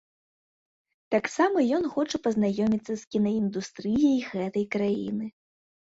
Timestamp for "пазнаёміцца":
2.27-2.93